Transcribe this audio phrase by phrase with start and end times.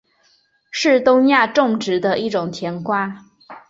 [0.71, 3.23] 是东亚种植的一种甜瓜。